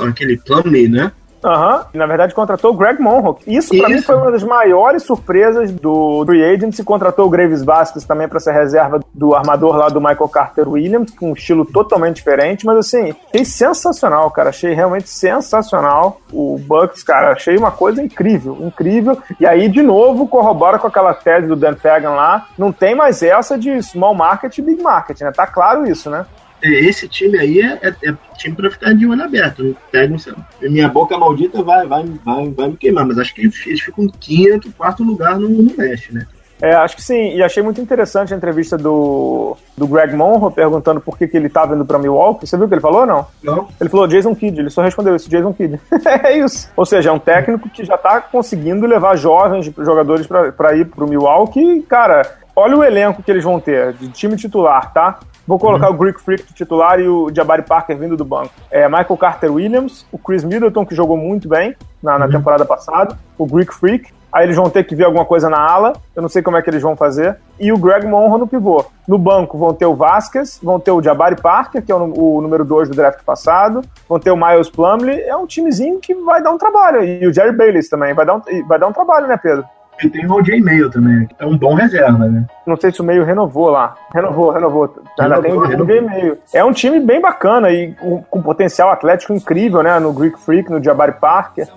[0.08, 1.12] aquele Plumlee, né?
[1.44, 1.84] Aham, uhum.
[1.94, 3.38] na verdade contratou o Greg Monroe.
[3.46, 6.84] Isso, para mim foi uma das maiores surpresas do Free Agency.
[6.84, 11.12] Contratou o Graves Vasquez também para ser reserva do armador lá do Michael Carter Williams,
[11.12, 14.50] com um estilo totalmente diferente, mas assim, achei sensacional, cara.
[14.50, 17.32] Achei realmente sensacional o Bucks, cara.
[17.32, 19.18] Achei uma coisa incrível, incrível.
[19.40, 22.48] E aí, de novo, corrobora com aquela tese do Dan Fagan lá.
[22.58, 25.32] Não tem mais essa de small market e big market, né?
[25.32, 26.26] Tá claro isso, né?
[26.64, 29.76] Esse time aí é, é, é time para ficar de olho aberto.
[29.92, 30.16] Pega
[30.62, 34.72] minha boca maldita vai, vai, vai, vai me queimar, mas acho que eles ficam quinto,
[34.72, 36.26] quarto lugar no, no leste, né?
[36.64, 41.02] É, acho que sim, e achei muito interessante a entrevista do, do Greg Monroe perguntando
[41.02, 42.48] por que, que ele estava indo para Milwaukee.
[42.48, 43.26] Você viu o que ele falou não?
[43.44, 43.68] Não.
[43.82, 45.78] Ele falou Jason Kidd, ele só respondeu isso, Jason Kidd.
[46.24, 46.70] é isso.
[46.78, 51.04] Ou seja, é um técnico que já está conseguindo levar jovens jogadores para ir para
[51.04, 51.82] o Milwaukee.
[51.82, 52.22] Cara,
[52.56, 55.20] olha o elenco que eles vão ter de time titular, tá?
[55.46, 55.96] Vou colocar uhum.
[55.96, 58.54] o Greek Freak titular e o Jabari Parker vindo do banco.
[58.72, 62.32] É, Michael Carter Williams, o Chris Middleton, que jogou muito bem na, na uhum.
[62.32, 64.12] temporada passada, o Greek Freak.
[64.32, 66.62] Aí eles vão ter que ver alguma coisa na ala, eu não sei como é
[66.62, 67.38] que eles vão fazer.
[67.60, 68.84] E o Greg Monroe no pivô.
[69.08, 72.42] No banco vão ter o Vasquez, vão ter o Jabari Parker, que é o, o
[72.42, 75.22] número 2 do draft passado, vão ter o Miles Plumley.
[75.22, 77.04] É um timezinho que vai dar um trabalho.
[77.04, 79.66] E o Jerry Bayless também vai dar um, vai dar um trabalho, né, Pedro?
[80.02, 82.46] E tem o OJ Mail também, que é um bom reserva, né?
[82.66, 83.96] Não sei se o meio renovou lá.
[84.14, 84.96] Renovou, renovou.
[85.20, 86.38] Ainda tem o OJ Mail.
[86.54, 89.98] É um time bem bacana e com, com, potencial atlético incrível, né?
[90.00, 91.68] No Greek Freak, no Jabari Parker.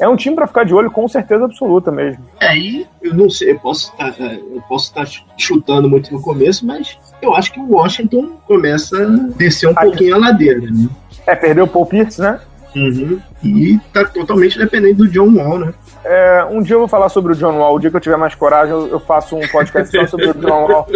[0.00, 2.24] É um time para ficar de olho com certeza absoluta mesmo.
[2.40, 4.40] É, aí eu não sei, eu posso estar, é,
[4.76, 5.06] estar
[5.36, 9.06] chutando muito no começo, mas eu acho que o Washington começa a
[9.36, 9.84] descer um Aqui.
[9.84, 10.88] pouquinho a ladeira, né?
[11.26, 12.40] É, perdeu o Paul Pierce, né?
[12.74, 13.20] Uhum.
[13.42, 15.74] E tá totalmente dependente do John Wall, né?
[16.04, 17.74] É, um dia eu vou falar sobre o John Wall.
[17.74, 20.66] O dia que eu tiver mais coragem, eu, faço um podcast só sobre o John
[20.66, 20.86] Wall.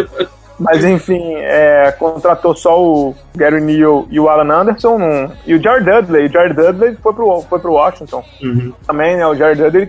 [0.59, 5.63] Mas enfim, é, contratou só o Gary Neal e o Alan Anderson um, e o
[5.63, 6.27] Jared Dudley.
[6.27, 8.25] O Jared Dudley foi pro, foi pro Washington.
[8.43, 8.73] Uhum.
[8.85, 9.27] Também, né?
[9.27, 9.89] O Jared Dudley,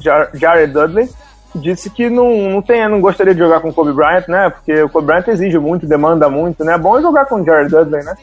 [0.00, 1.08] Jared, Jared Dudley
[1.54, 4.50] disse que não, não, tem, não gostaria de jogar com o Kobe Bryant, né?
[4.50, 6.74] Porque o Kobe Bryant exige muito, demanda muito, né?
[6.74, 8.16] É bom jogar com o Jared Dudley, né?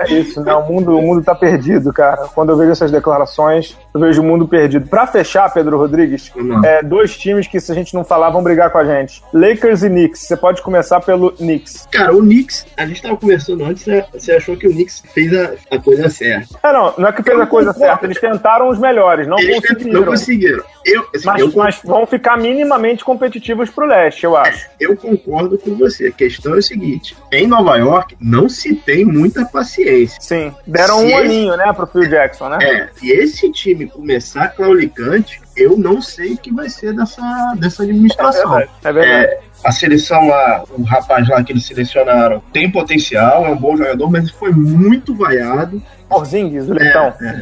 [0.00, 0.54] É isso, né?
[0.54, 2.28] O mundo, o mundo tá perdido, cara.
[2.34, 4.88] Quando eu vejo essas declarações, eu vejo o mundo perdido.
[4.88, 6.32] Pra fechar, Pedro Rodrigues,
[6.64, 9.82] é, dois times que, se a gente não falar, vão brigar com a gente: Lakers
[9.82, 10.20] e Knicks.
[10.20, 11.88] Você pode começar pelo Knicks.
[11.90, 14.04] Cara, o Knicks, a gente tava conversando antes, né?
[14.12, 16.58] você achou que o Knicks fez a, a coisa certa.
[16.62, 17.90] É, não, não é que fez eu a coisa concordo.
[17.90, 18.06] certa.
[18.06, 20.00] Eles tentaram os melhores, não Eles conseguiram.
[20.00, 20.64] Não conseguiram.
[20.84, 24.68] Eu, assim, mas, eu mas, vão ficar minimamente competitivos pro leste, eu acho.
[24.78, 26.06] Eu concordo com você.
[26.06, 30.18] A questão é o seguinte: em Nova York não se tem muita paciência.
[30.20, 31.14] Sim, deram se um esse...
[31.14, 32.58] aninho, né, pro Phil Jackson, né?
[32.62, 37.82] É, se esse time começar claulicante, eu não sei o que vai ser dessa, dessa
[37.82, 38.58] administração.
[38.58, 38.70] É verdade.
[38.84, 39.24] É verdade.
[39.24, 43.76] É, a seleção lá, o rapaz lá que eles selecionaram, tem potencial, é um bom
[43.76, 45.82] jogador, mas foi muito vaiado.
[46.08, 47.38] Porzingis, o é, é.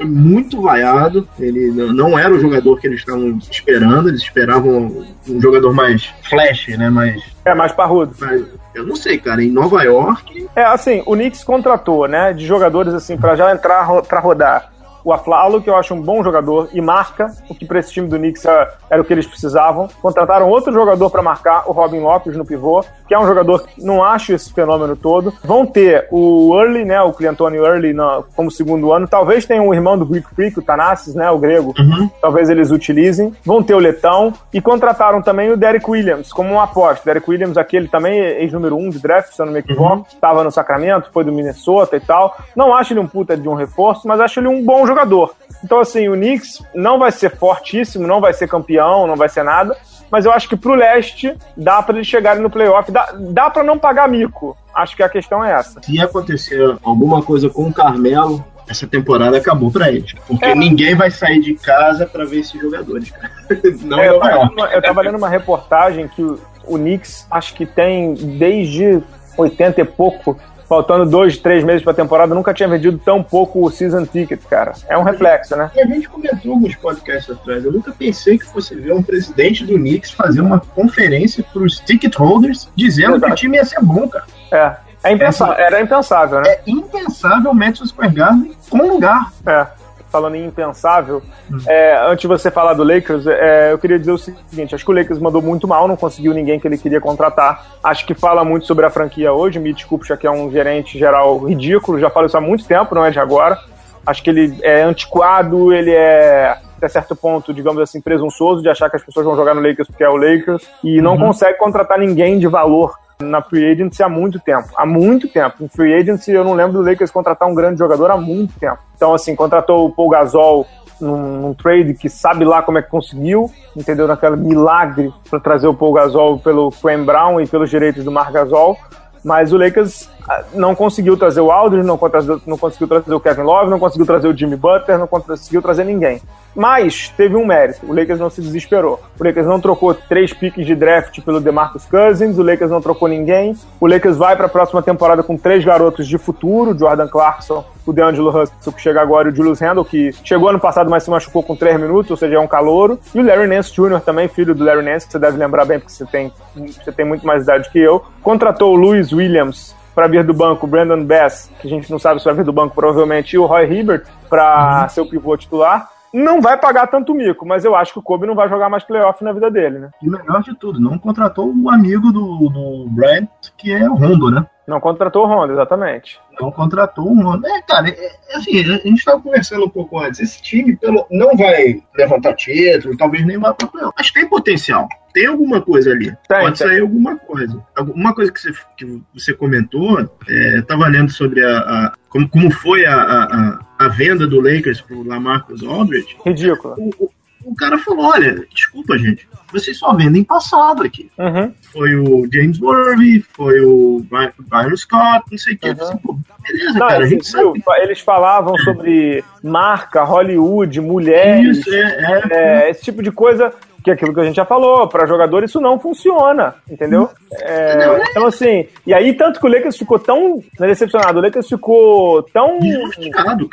[0.00, 1.28] Foi muito vaiado.
[1.38, 4.08] Ele não era o jogador que eles estavam esperando.
[4.08, 6.88] Eles esperavam um jogador mais flash, né?
[6.88, 8.14] Mais, é, mais parrudo.
[8.18, 8.42] Mais,
[8.74, 9.42] eu não sei, cara.
[9.42, 10.48] Em Nova York.
[10.56, 12.32] É, assim, o Knicks contratou, né?
[12.32, 14.70] De jogadores, assim, para já entrar para rodar
[15.04, 18.08] o Aflalo, que eu acho um bom jogador e marca, o que para esse time
[18.08, 19.88] do Knicks era o que eles precisavam.
[20.00, 23.82] Contrataram outro jogador para marcar, o Robin Lopes no pivô, que é um jogador que
[23.84, 25.32] não acho esse fenômeno todo.
[25.44, 29.08] Vão ter o Early, né, o Cliantoni Early no, como segundo ano.
[29.08, 31.74] Talvez tenha um irmão do Greek Freak, o Tanassis, né, o grego.
[31.78, 32.10] Uhum.
[32.20, 33.32] Talvez eles utilizem.
[33.44, 37.04] Vão ter o Letão e contrataram também o Derek Williams como um aposta.
[37.04, 40.06] Derek Williams, aquele também ex-número um de draft, se eu não me equivoco.
[40.08, 40.44] Estava uhum.
[40.44, 42.36] no Sacramento, foi do Minnesota e tal.
[42.54, 45.34] Não acho ele um puta de um reforço, mas acho ele um bom jogador.
[45.64, 49.42] Então, assim, o Knicks não vai ser fortíssimo, não vai ser campeão, não vai ser
[49.42, 49.76] nada,
[50.10, 53.62] mas eu acho que pro leste dá para eles chegarem no playoff, dá, dá para
[53.62, 54.56] não pagar mico.
[54.74, 55.80] Acho que a questão é essa.
[55.82, 60.14] Se acontecer alguma coisa com o Carmelo, essa temporada acabou para eles.
[60.26, 60.54] Porque é.
[60.54, 63.30] ninguém vai sair de casa para ver esses jogadores, cara.
[63.82, 67.66] Não é, eu, tava, eu tava lendo uma reportagem que o, o Knicks acho que
[67.66, 69.02] tem desde
[69.36, 70.38] 80 e pouco
[70.70, 74.72] faltando dois, três meses pra temporada, nunca tinha vendido tão pouco o season ticket, cara.
[74.88, 75.68] É um reflexo, né?
[75.74, 77.64] E a gente comentou alguns podcasts atrás.
[77.64, 82.14] Eu nunca pensei que fosse ver um presidente do Knicks fazer uma conferência pros ticket
[82.14, 83.26] holders dizendo Exato.
[83.26, 84.24] que o time ia ser bom, cara.
[84.52, 84.76] É.
[85.02, 86.50] É impensável, era impensável, né?
[86.50, 89.32] É impensável o Madison Square Garden com lugar.
[89.46, 89.79] É
[90.10, 91.58] falando em impensável, hum.
[91.66, 94.90] é, antes de você falar do Lakers, é, eu queria dizer o seguinte: acho que
[94.90, 97.66] o Lakers mandou muito mal, não conseguiu ninguém que ele queria contratar.
[97.82, 99.58] Acho que fala muito sobre a franquia hoje.
[99.58, 102.94] Me desculpe, já que é um gerente geral ridículo, já falo isso há muito tempo,
[102.94, 103.58] não é de agora.
[104.06, 108.88] Acho que ele é antiquado, ele é até certo ponto, digamos assim, presunçoso de achar
[108.88, 111.26] que as pessoas vão jogar no Lakers porque é o Lakers e não uhum.
[111.26, 114.68] consegue contratar ninguém de valor na free agency há muito tempo.
[114.76, 115.62] Há muito tempo.
[115.62, 118.78] Em free agency, eu não lembro do Lakers contratar um grande jogador há muito tempo.
[118.96, 120.66] Então, assim, contratou o Paul Gasol
[121.00, 124.06] num, num trade que sabe lá como é que conseguiu, entendeu?
[124.06, 128.32] Naquele milagre para trazer o Paul Gasol pelo Quinn Brown e pelos direitos do Marc
[128.32, 128.76] Gasol.
[129.24, 130.08] Mas o Lakers
[130.52, 131.98] não conseguiu trazer o Aldridge, não,
[132.46, 135.84] não conseguiu trazer o Kevin Love, não conseguiu trazer o Jimmy Butler, não conseguiu trazer
[135.84, 136.20] ninguém.
[136.54, 137.86] Mas teve um mérito.
[137.86, 139.00] O Lakers não se desesperou.
[139.18, 142.38] O Lakers não trocou três piques de draft pelo DeMarcus Cousins.
[142.38, 143.56] O Lakers não trocou ninguém.
[143.80, 147.92] O Lakers vai para a próxima temporada com três garotos de futuro: Jordan Clarkson, o
[147.92, 151.10] DeAngelo Russell, que chega agora, e o Julius Randle, que chegou ano passado, mas se
[151.10, 152.98] machucou com três minutos, ou seja, é um calouro.
[153.14, 155.78] E o Larry Nance Jr., também filho do Larry Nance, que você deve lembrar bem,
[155.78, 158.02] porque você tem, você tem muito mais idade que eu.
[158.22, 161.98] Contratou o Louis Williams para vir do banco, o Brandon Bass, que a gente não
[161.98, 164.88] sabe se vai vir do banco provavelmente, e o Roy Hibbert para uhum.
[164.88, 168.26] ser o pivô titular não vai pagar tanto mico, mas eu acho que o Kobe
[168.26, 169.90] não vai jogar mais playoff na vida dele, né?
[170.02, 173.26] E o melhor de tudo, não contratou o amigo do, do Brad,
[173.56, 174.44] que é o Rondo, né?
[174.66, 176.20] Não contratou o Rondo, exatamente.
[176.40, 177.46] Não contratou o Rondo.
[177.46, 180.20] É, cara, é, é assim, a gente estava conversando um pouco antes.
[180.20, 184.88] Esse time pelo, não vai levantar título, talvez nem vá para playoff, mas tem potencial.
[185.12, 186.12] Tem alguma coisa ali.
[186.28, 186.68] Pode tem.
[186.68, 187.62] sair alguma coisa.
[187.94, 192.50] Uma coisa que você, que você comentou, é, estava lendo sobre a, a como, como
[192.50, 196.16] foi a, a, a venda do Lakers pro Lamarcus Aldridge.
[196.24, 196.74] Ridículo.
[196.76, 197.10] O, o,
[197.44, 201.10] o, cara falou: olha, desculpa, gente, vocês só vendem passado aqui.
[201.16, 201.52] Uhum.
[201.72, 204.04] Foi o James Worthy, foi o
[204.38, 205.68] Byron Scott, não sei o que.
[205.68, 206.20] Uhum.
[206.42, 207.62] Beleza, não, cara, a gente sabe.
[207.82, 213.90] Eles falavam sobre marca, Hollywood, mulheres, Isso, é, é, é, esse tipo de coisa que
[213.90, 217.08] é aquilo que a gente já falou, para jogador isso não funciona, entendeu?
[217.42, 221.48] É, então, assim, e aí tanto que o Lakers ficou tão né, decepcionado, o Lakers
[221.48, 222.58] ficou tão.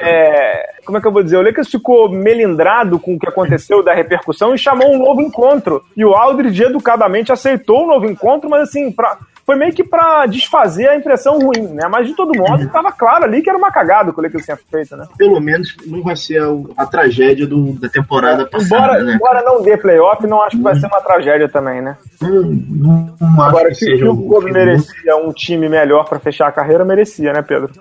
[0.02, 1.38] É, como é que eu vou dizer?
[1.38, 5.84] O Lakers ficou melindrado com o que aconteceu da repercussão e chamou um novo encontro.
[5.96, 10.26] E o Aldridge educadamente aceitou o novo encontro, mas assim, pra, foi meio que pra
[10.26, 11.88] desfazer a impressão ruim, né?
[11.90, 12.68] Mas de todo modo, uhum.
[12.68, 15.08] tava claro ali que era uma cagada que o Lakers tinha feito, né?
[15.18, 19.14] Pelo menos não vai ser a, a tragédia do, da temporada passada, embora, né?
[19.14, 21.96] Embora não dê playoff, não acho que vai ser uma tragédia também, né?
[22.22, 26.84] Não, não Agora, que, que o Kobe merecia um time melhor para fechar a carreira,
[26.84, 27.72] merecia, né, Pedro?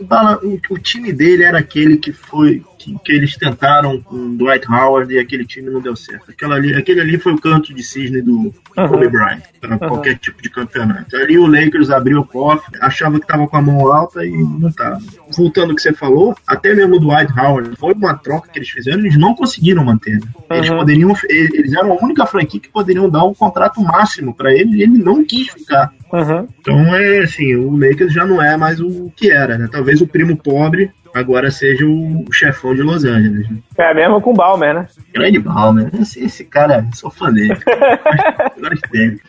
[0.00, 5.12] O, o, time dele era aquele que foi que, que, eles tentaram com Dwight Howard
[5.12, 6.30] e aquele time não deu certo.
[6.30, 8.88] Aquela ali, aquele ali foi o canto de cisne do uhum.
[8.88, 9.78] Kobe Bryant para uhum.
[9.78, 11.14] qualquer tipo de campeonato.
[11.16, 14.70] Ali o Lakers abriu o cofre, achava que estava com a mão alta e não
[14.70, 14.98] estava.
[15.36, 18.70] Voltando ao que você falou, até mesmo o Dwight Howard foi uma troca que eles
[18.70, 20.18] fizeram, eles não conseguiram manter.
[20.18, 20.26] Né?
[20.50, 20.78] Eles uhum.
[20.78, 24.82] poderiam, eles eram a única franquia que poderiam dar um contrato máximo para ele e
[24.82, 25.92] ele não quis ficar.
[26.12, 26.48] Uhum.
[26.60, 29.68] Então é assim, o Lakers já não é mais o que era, né?
[29.70, 33.48] Talvez o primo pobre agora seja o chefão de Los Angeles.
[33.48, 33.58] Né?
[33.78, 34.86] É mesmo com o Balmer, né?
[35.12, 35.90] Grande Balmer.
[36.00, 37.56] Esse, esse cara, sou fã dele.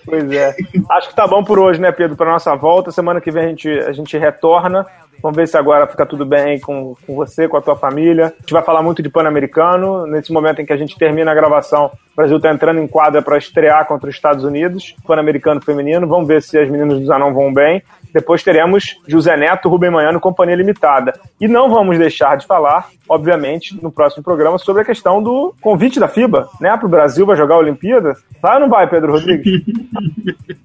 [0.06, 0.56] pois é.
[0.92, 2.16] Acho que tá bom por hoje, né, Pedro?
[2.16, 2.92] Para nossa volta.
[2.92, 4.86] Semana que vem a gente, a gente retorna.
[5.22, 8.28] Vamos ver se agora fica tudo bem com, com você, com a tua família.
[8.28, 10.08] A gente vai falar muito de Pan-Americano.
[10.08, 13.22] Nesse momento em que a gente termina a gravação, o Brasil está entrando em quadra
[13.22, 16.08] para estrear contra os Estados Unidos, Pan-Americano feminino.
[16.08, 17.84] Vamos ver se as meninas do Zanão vão bem.
[18.14, 21.14] Depois teremos José Neto, Rubem Manhano, Companhia Limitada.
[21.40, 26.00] E não vamos deixar de falar, obviamente, no próximo programa, sobre a questão do convite
[26.00, 26.76] da FIBA, né?
[26.76, 28.16] Para o Brasil vai jogar a Olimpíada.
[28.42, 29.62] Vai ou não vai, Pedro Rodrigues?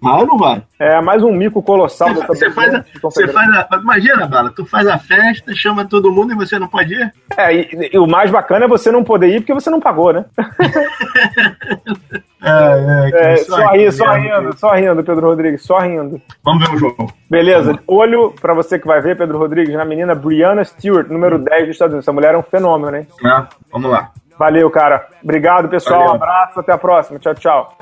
[0.01, 0.63] Vai ou não vai?
[0.79, 2.15] É, mais um mico colossal.
[2.15, 6.37] Você, faz, a, você faz a, Imagina, Tu faz a festa, chama todo mundo e
[6.37, 7.13] você não pode ir?
[7.37, 10.13] É, e, e o mais bacana é você não poder ir porque você não pagou,
[10.13, 10.25] né?
[12.47, 16.21] É, é, é, só, rindo, só rindo, só rindo, Pedro Rodrigues, só rindo.
[16.45, 17.13] Vamos ver o jogo.
[17.29, 21.63] Beleza, olho pra você que vai ver, Pedro Rodrigues, na menina Brianna Stewart, número 10
[21.63, 22.05] dos Estados Unidos.
[22.05, 23.07] Essa mulher é um fenômeno, hein?
[23.25, 24.13] É, vamos lá.
[24.39, 25.09] Valeu, cara.
[25.25, 26.01] Obrigado, pessoal.
[26.01, 26.13] Valeu.
[26.13, 27.19] Um abraço, até a próxima.
[27.19, 27.77] Tchau, tchau.